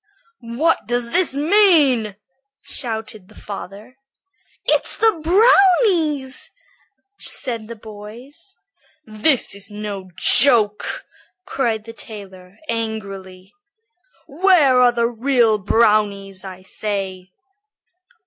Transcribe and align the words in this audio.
"What 0.57 0.87
does 0.87 1.11
this 1.11 1.35
mean?" 1.35 2.15
shouted 2.63 3.27
the 3.29 3.35
father. 3.35 3.97
"It's 4.65 4.97
the 4.97 5.21
brownies," 5.23 6.49
said 7.19 7.67
the 7.67 7.75
boys. 7.75 8.57
"This 9.05 9.53
is 9.53 9.69
no 9.69 10.09
joke," 10.15 11.05
cried 11.45 11.83
the 11.83 11.93
tailor, 11.93 12.57
angrily. 12.67 13.53
"Where 14.25 14.79
are 14.79 14.91
the 14.91 15.05
real 15.07 15.59
brownies, 15.59 16.43
I 16.43 16.63
say?" 16.63 17.29